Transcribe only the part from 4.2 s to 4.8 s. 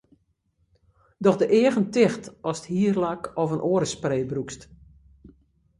brûkst.